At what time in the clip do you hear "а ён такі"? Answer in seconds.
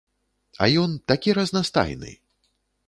0.61-1.37